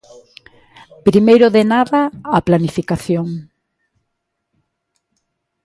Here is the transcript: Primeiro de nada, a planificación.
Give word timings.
Primeiro 1.07 1.47
de 1.55 1.63
nada, 1.73 2.01
a 2.35 2.39
planificación. 2.47 3.27